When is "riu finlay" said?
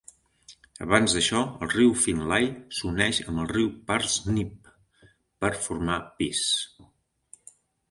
1.73-2.47